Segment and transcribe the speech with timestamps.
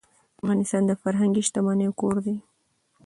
[0.39, 2.35] افغانستان د فرهنګي شتمنیو کور دی.